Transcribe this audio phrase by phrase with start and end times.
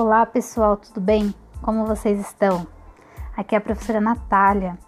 [0.00, 1.34] Olá pessoal, tudo bem?
[1.60, 2.68] Como vocês estão?
[3.36, 4.78] Aqui é a professora Natália.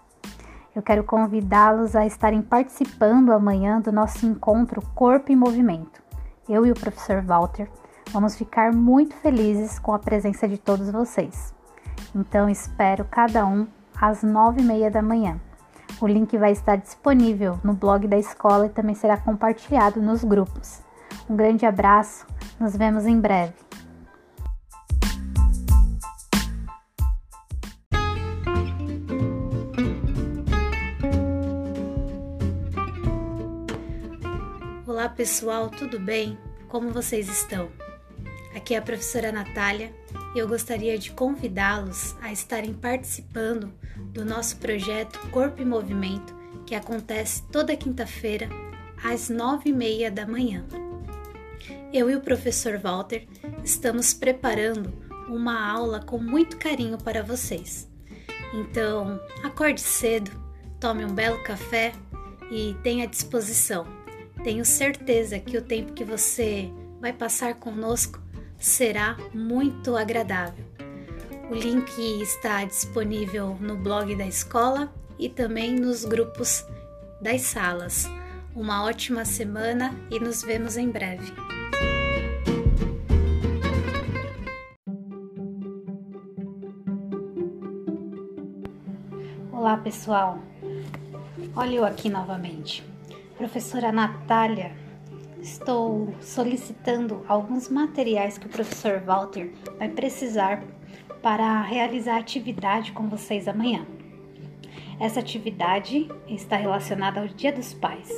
[0.73, 6.01] Eu quero convidá-los a estarem participando amanhã do nosso encontro Corpo em Movimento.
[6.49, 7.69] Eu e o professor Walter
[8.13, 11.53] vamos ficar muito felizes com a presença de todos vocês.
[12.15, 13.67] Então espero cada um
[14.01, 15.41] às nove e meia da manhã.
[16.01, 20.85] O link vai estar disponível no blog da escola e também será compartilhado nos grupos.
[21.29, 22.29] Um grande abraço,
[22.61, 23.70] nos vemos em breve.
[35.11, 36.39] Pessoal, tudo bem?
[36.69, 37.71] Como vocês estão?
[38.55, 39.93] Aqui é a professora Natália
[40.35, 43.73] e eu gostaria de convidá-los a estarem participando
[44.13, 46.35] do nosso projeto Corpo e Movimento
[46.67, 48.49] que acontece toda quinta-feira
[49.03, 50.65] às nove e meia da manhã.
[51.93, 53.27] Eu e o professor Walter
[53.65, 54.93] estamos preparando
[55.29, 57.89] uma aula com muito carinho para vocês.
[58.55, 60.31] Então, acorde cedo,
[60.79, 61.93] tome um belo café
[62.51, 64.00] e tenha disposição
[64.43, 68.21] tenho certeza que o tempo que você vai passar conosco
[68.59, 70.65] será muito agradável.
[71.51, 71.91] O link
[72.23, 76.65] está disponível no blog da escola e também nos grupos
[77.21, 78.07] das salas.
[78.55, 81.33] Uma ótima semana e nos vemos em breve.
[89.53, 90.39] Olá pessoal,
[91.55, 92.90] olha eu aqui novamente.
[93.41, 94.71] Professora Natália,
[95.41, 100.63] estou solicitando alguns materiais que o professor Walter vai precisar
[101.23, 103.87] para realizar a atividade com vocês amanhã.
[105.01, 108.11] Essa atividade está relacionada ao Dia dos Pais.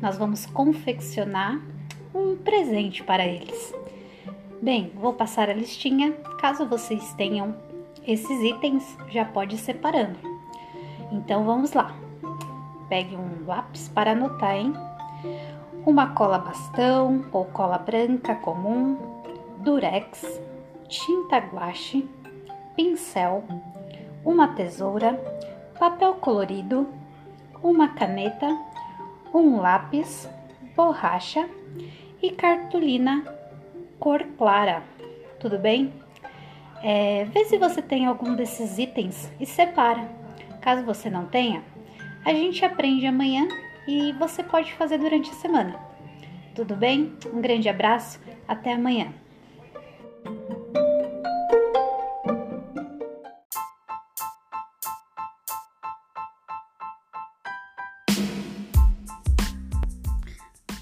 [0.00, 1.60] Nós vamos confeccionar
[2.14, 3.74] um presente para eles.
[4.62, 6.12] Bem, vou passar a listinha.
[6.40, 7.56] Caso vocês tenham
[8.06, 10.20] esses itens, já pode ir separando.
[11.10, 12.07] Então vamos lá.
[12.88, 14.72] Pegue um lápis para anotar, hein?
[15.84, 18.96] Uma cola bastão ou cola branca comum,
[19.58, 20.40] durex,
[20.88, 22.08] tinta guache,
[22.74, 23.44] pincel,
[24.24, 25.14] uma tesoura,
[25.78, 26.88] papel colorido,
[27.62, 28.46] uma caneta,
[29.34, 30.28] um lápis,
[30.74, 31.48] borracha
[32.22, 33.24] e cartolina
[33.98, 34.82] cor clara.
[35.40, 35.92] Tudo bem?
[36.82, 40.08] É, vê se você tem algum desses itens e separa.
[40.60, 41.62] Caso você não tenha,
[42.24, 43.48] a gente aprende amanhã
[43.86, 45.78] e você pode fazer durante a semana.
[46.54, 47.16] Tudo bem?
[47.32, 49.12] Um grande abraço, até amanhã.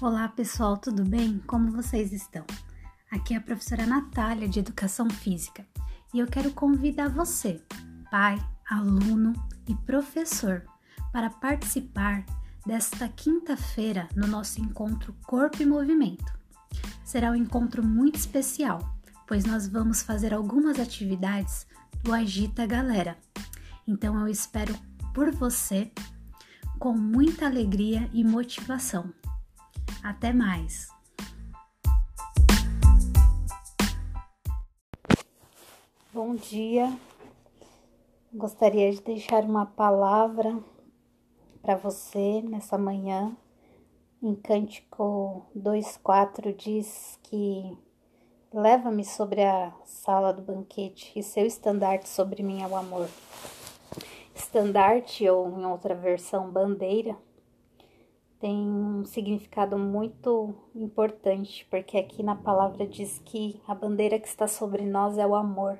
[0.01, 1.41] Olá pessoal, tudo bem?
[1.47, 2.45] Como vocês estão?
[3.11, 5.65] Aqui é a professora Natália de Educação Física
[6.13, 7.61] e eu quero convidar você,
[8.11, 8.37] pai,
[8.69, 9.33] aluno
[9.67, 10.63] e professor,
[11.11, 12.25] para participar
[12.65, 16.37] desta quinta-feira no nosso encontro Corpo e Movimento.
[17.03, 18.79] Será um encontro muito especial,
[19.25, 21.65] pois nós vamos fazer algumas atividades
[22.03, 23.17] do Agita Galera.
[23.87, 24.75] Então eu espero
[25.13, 25.91] por você
[26.77, 29.13] com muita alegria e motivação.
[30.03, 30.87] Até mais!
[36.13, 36.97] Bom dia.
[38.33, 40.57] Gostaria de deixar uma palavra
[41.67, 43.35] para você nessa manhã.
[44.23, 47.77] Em Cântico 2,4 diz que
[48.53, 53.09] leva-me sobre a sala do banquete e seu estandarte sobre mim é o amor.
[54.33, 57.17] Estandarte, ou em outra versão, bandeira,
[58.39, 64.47] tem um significado muito importante, porque aqui na palavra diz que a bandeira que está
[64.47, 65.77] sobre nós é o amor.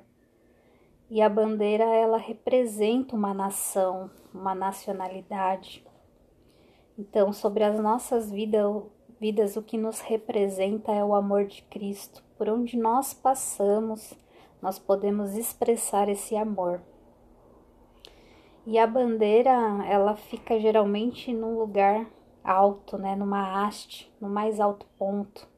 [1.10, 5.86] E a bandeira ela representa uma nação, uma nacionalidade.
[6.98, 8.82] Então, sobre as nossas vidas,
[9.18, 12.22] vidas, o que nos representa é o amor de Cristo.
[12.36, 14.12] Por onde nós passamos,
[14.60, 16.82] nós podemos expressar esse amor.
[18.66, 19.50] E a bandeira,
[19.86, 22.06] ela fica geralmente num lugar
[22.44, 25.48] alto, né, numa haste, no mais alto ponto.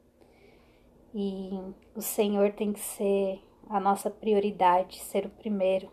[1.13, 1.51] E
[1.95, 5.89] o Senhor tem que ser a nossa prioridade, ser o primeiro,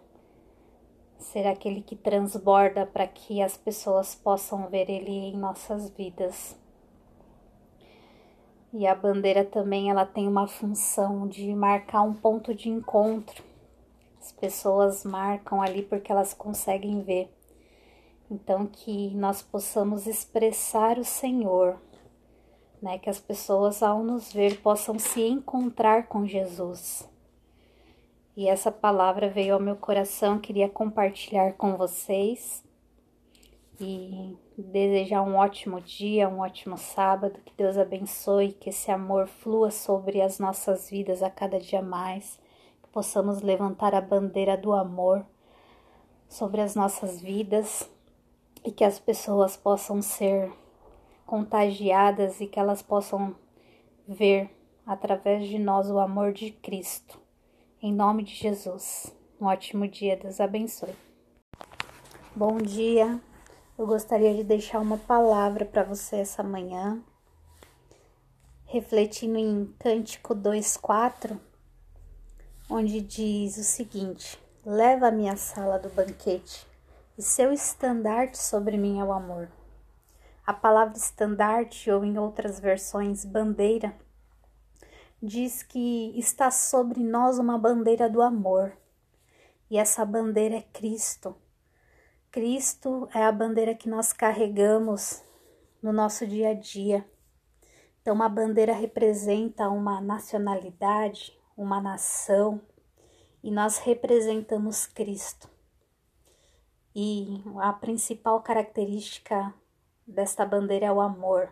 [1.19, 6.59] ser aquele que transborda para que as pessoas possam ver Ele em nossas vidas.
[8.74, 13.44] E a bandeira também ela tem uma função de marcar um ponto de encontro.
[14.19, 17.31] As pessoas marcam ali porque elas conseguem ver.
[18.30, 21.80] Então que nós possamos expressar o Senhor,
[22.81, 22.97] né?
[22.97, 27.07] Que as pessoas ao nos ver possam se encontrar com Jesus
[28.38, 32.63] e essa palavra veio ao meu coração, queria compartilhar com vocês
[33.81, 39.72] e desejar um ótimo dia, um ótimo sábado, que Deus abençoe, que esse amor flua
[39.72, 42.39] sobre as nossas vidas a cada dia mais,
[42.84, 45.25] que possamos levantar a bandeira do amor
[46.30, 47.90] sobre as nossas vidas
[48.63, 50.54] e que as pessoas possam ser
[51.25, 53.36] contagiadas e que elas possam
[54.07, 54.48] ver
[54.86, 57.25] através de nós o amor de Cristo.
[57.79, 59.13] Em nome de Jesus.
[59.39, 60.95] Um ótimo dia, Deus abençoe.
[62.35, 63.21] Bom dia.
[63.77, 67.00] Eu gostaria de deixar uma palavra para você essa manhã,
[68.65, 71.39] refletindo em Cântico 2:4,
[72.68, 76.65] onde diz o seguinte: Leva a minha sala do banquete,
[77.15, 79.51] e seu estandarte sobre mim é o amor.
[80.47, 83.95] A palavra estandarte, ou em outras versões, bandeira,
[85.22, 88.78] diz que está sobre nós uma bandeira do amor.
[89.69, 91.36] E essa bandeira é Cristo.
[92.31, 95.24] Cristo é a bandeira que nós carregamos
[95.81, 97.06] no nosso dia a dia.
[98.02, 102.62] Então, uma bandeira representa uma nacionalidade, uma nação,
[103.44, 105.50] e nós representamos Cristo.
[106.96, 109.54] E a principal característica
[110.06, 111.52] desta bandeira é o amor.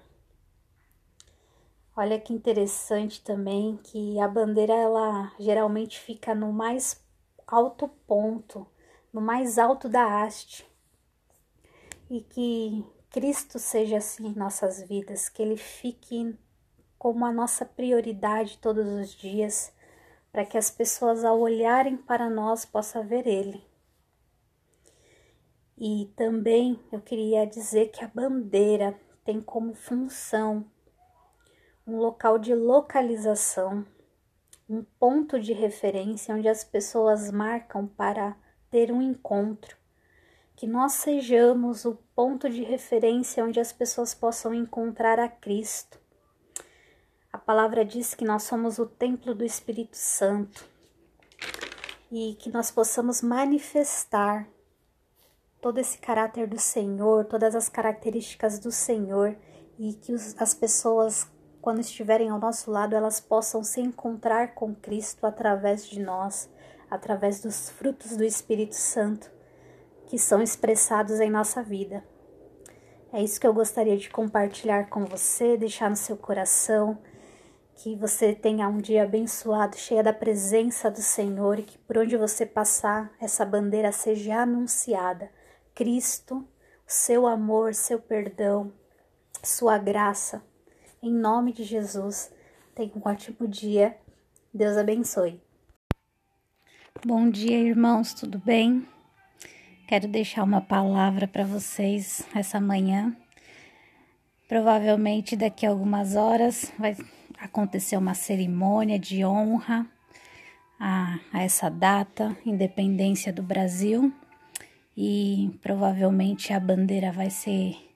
[1.98, 7.02] Olha que interessante também que a bandeira ela geralmente fica no mais
[7.48, 8.68] alto ponto,
[9.14, 10.70] no mais alto da haste.
[12.10, 16.38] E que Cristo seja assim em nossas vidas, que ele fique
[17.00, 19.72] como a nossa prioridade todos os dias,
[20.34, 23.64] para que as pessoas ao olharem para nós possam ver ele.
[25.78, 30.70] E também eu queria dizer que a bandeira tem como função
[31.88, 33.86] um local de localização,
[34.68, 38.36] um ponto de referência onde as pessoas marcam para
[38.72, 39.78] ter um encontro.
[40.56, 46.00] Que nós sejamos o ponto de referência onde as pessoas possam encontrar a Cristo.
[47.32, 50.66] A palavra diz que nós somos o templo do Espírito Santo
[52.12, 54.48] e que nós possamos manifestar
[55.62, 59.36] todo esse caráter do Senhor, todas as características do Senhor
[59.78, 61.28] e que os, as pessoas
[61.66, 66.48] quando estiverem ao nosso lado, elas possam se encontrar com Cristo através de nós,
[66.92, 69.32] através dos frutos do Espírito Santo
[70.06, 72.06] que são expressados em nossa vida.
[73.12, 77.00] É isso que eu gostaria de compartilhar com você, deixar no seu coração.
[77.78, 82.16] Que você tenha um dia abençoado, cheia da presença do Senhor e que por onde
[82.16, 85.32] você passar, essa bandeira seja anunciada.
[85.74, 86.48] Cristo,
[86.86, 88.72] seu amor, seu perdão,
[89.42, 90.44] sua graça
[91.06, 92.32] em nome de Jesus,
[92.74, 93.96] tenha um ótimo dia.
[94.52, 95.40] Deus abençoe.
[97.06, 98.88] Bom dia, irmãos, tudo bem?
[99.88, 103.16] Quero deixar uma palavra para vocês essa manhã.
[104.48, 106.98] Provavelmente daqui a algumas horas vai
[107.38, 109.86] acontecer uma cerimônia de honra
[110.80, 114.12] a, a essa data, independência do Brasil,
[114.98, 117.95] e provavelmente a bandeira vai ser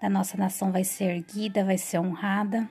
[0.00, 2.68] da nossa nação vai ser erguida, vai ser honrada.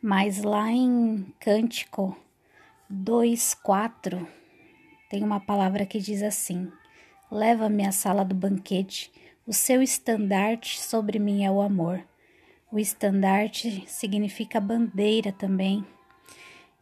[0.00, 2.16] Mas lá em Cântico
[2.90, 4.26] 2:4
[5.08, 6.70] tem uma palavra que diz assim:
[7.30, 9.10] Leva-me à sala do banquete,
[9.46, 12.02] o seu estandarte sobre mim é o amor.
[12.70, 15.84] O estandarte significa bandeira também.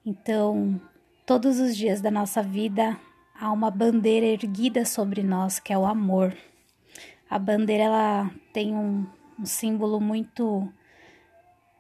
[0.05, 0.81] Então,
[1.27, 2.99] todos os dias da nossa vida
[3.39, 6.37] há uma bandeira erguida sobre nós, que é o amor.
[7.33, 9.07] A bandeira ela tem um,
[9.41, 10.71] um símbolo muito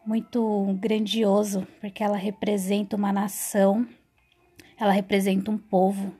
[0.06, 3.86] muito grandioso, porque ela representa uma nação,
[4.78, 6.14] ela representa um povo.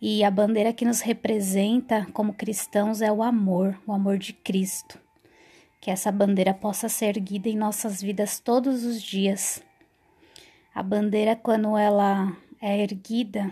[0.00, 4.98] E a bandeira que nos representa como cristãos é o amor, o amor de Cristo.
[5.80, 9.62] Que essa bandeira possa ser erguida em nossas vidas todos os dias.
[10.74, 13.48] A bandeira, quando ela é erguida,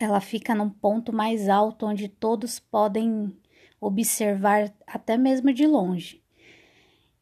[0.00, 3.32] ela fica num ponto mais alto onde todos podem
[3.80, 6.22] observar até mesmo de longe.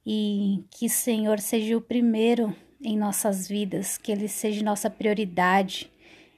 [0.04, 5.90] E que Senhor seja o primeiro em nossas vidas, que Ele seja nossa prioridade.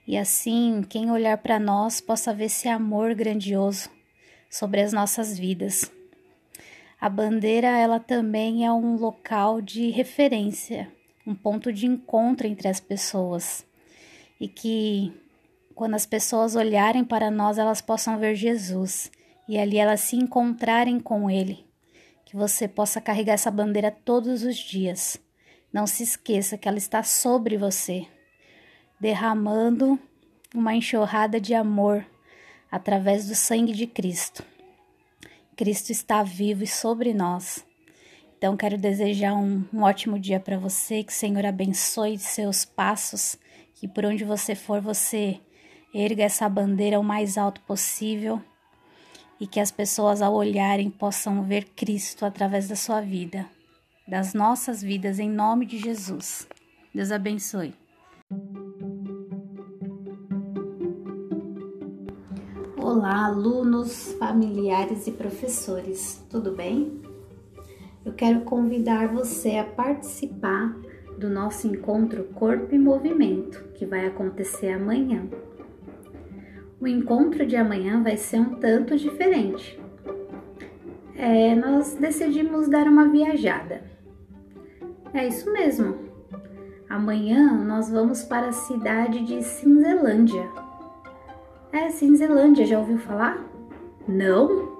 [0.06, 3.90] E assim, quem olhar para nós possa ver esse amor grandioso
[4.50, 5.92] sobre as nossas vidas.
[7.00, 10.90] A bandeira, ela também é um local de referência,
[11.26, 13.64] um ponto de encontro entre as pessoas.
[14.40, 15.12] E que
[15.74, 19.12] quando as pessoas olharem para nós, elas possam ver Jesus
[19.48, 21.66] e ali elas se encontrarem com Ele.
[22.24, 25.18] Que você possa carregar essa bandeira todos os dias.
[25.72, 28.06] Não se esqueça que ela está sobre você,
[29.00, 29.98] derramando
[30.54, 32.04] uma enxurrada de amor
[32.70, 34.44] através do sangue de Cristo.
[35.56, 37.64] Cristo está vivo e sobre nós.
[38.36, 43.36] Então, quero desejar um, um ótimo dia para você, que o Senhor abençoe seus passos,
[43.74, 45.40] que por onde você for, você
[45.92, 48.40] erga essa bandeira o mais alto possível
[49.40, 53.46] e que as pessoas, ao olharem, possam ver Cristo através da sua vida,
[54.06, 56.48] das nossas vidas, em nome de Jesus.
[56.94, 57.74] Deus abençoe.
[62.80, 67.00] Olá, alunos, familiares e professores, tudo bem?
[68.04, 70.74] Eu quero convidar você a participar
[71.18, 75.28] do nosso encontro Corpo e Movimento, que vai acontecer amanhã.
[76.80, 79.78] O encontro de amanhã vai ser um tanto diferente.
[81.16, 83.82] É, nós decidimos dar uma viajada.
[85.12, 85.96] É isso mesmo.
[86.88, 90.48] Amanhã nós vamos para a cidade de Cinzelândia,
[91.70, 93.38] é, Cinzelândia, já ouviu falar?
[94.06, 94.78] Não?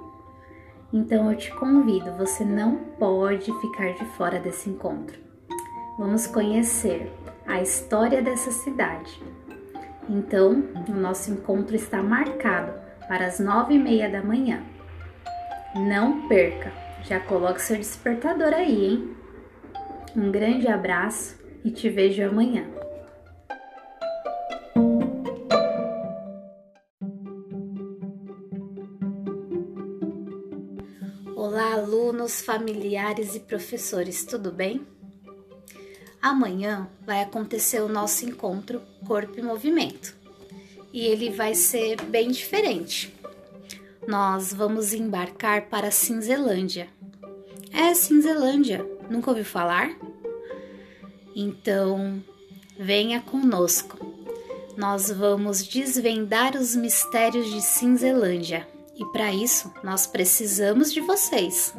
[0.91, 5.19] Então eu te convido, você não pode ficar de fora desse encontro.
[5.99, 7.13] Vamos conhecer
[7.47, 9.23] a história dessa cidade.
[10.09, 12.73] Então, o nosso encontro está marcado
[13.07, 14.63] para as nove e meia da manhã.
[15.77, 16.73] Não perca,
[17.03, 19.17] já coloque seu despertador aí, hein?
[20.17, 22.65] Um grande abraço e te vejo amanhã.
[31.37, 34.87] Olá, alunos, familiares e professores, tudo bem?
[36.29, 40.15] Amanhã vai acontecer o nosso encontro Corpo e Movimento
[40.93, 43.15] e ele vai ser bem diferente.
[44.07, 46.87] Nós vamos embarcar para Cinzelândia.
[47.73, 49.97] É Cinzelândia, nunca ouviu falar?
[51.35, 52.23] Então,
[52.79, 53.99] venha conosco.
[54.77, 61.73] Nós vamos desvendar os mistérios de Cinzelândia e para isso nós precisamos de vocês.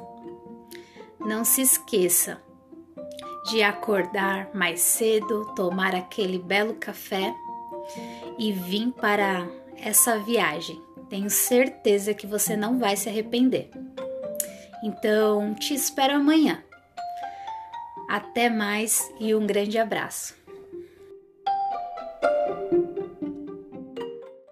[1.19, 2.41] Não se esqueça
[3.49, 7.33] de acordar mais cedo, tomar aquele belo café
[8.37, 10.81] e vir para essa viagem.
[11.09, 13.71] Tenho certeza que você não vai se arrepender.
[14.83, 16.63] Então, te espero amanhã.
[18.07, 20.38] Até mais e um grande abraço.